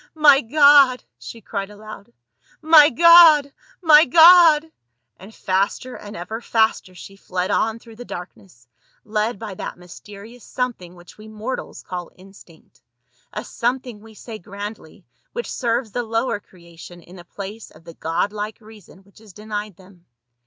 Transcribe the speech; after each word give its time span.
"My 0.15 0.41
God!" 0.41 1.03
she 1.19 1.41
cried 1.41 1.69
aloud," 1.69 2.11
My 2.73 2.89
God— 2.89 3.53
my 3.83 4.03
God!" 4.05 4.71
And 5.19 5.31
faster 5.31 5.93
and 5.95 6.15
ever 6.17 6.41
faster 6.41 6.95
she 6.95 7.15
fled 7.15 7.51
on 7.51 7.77
through 7.77 7.97
the 7.97 8.03
darkness, 8.03 8.67
led 9.05 9.37
by 9.37 9.53
that 9.53 9.77
mysterious 9.77 10.43
something 10.43 10.95
which 10.95 11.19
we 11.19 11.27
mortals 11.27 11.83
call 11.83 12.09
instinct; 12.15 12.81
a 13.31 13.45
something, 13.45 13.99
we 14.01 14.15
say 14.15 14.39
grandly, 14.39 15.05
which 15.33 15.51
serves 15.51 15.91
the 15.91 16.01
lower 16.01 16.39
creation 16.39 17.03
in 17.03 17.15
the 17.17 17.23
place 17.23 17.69
of 17.69 17.83
the 17.83 17.93
God 17.93 18.33
like 18.33 18.59
reason 18.59 19.03
which 19.03 19.21
is 19.21 19.33
denied 19.33 19.75
them. 19.75 20.07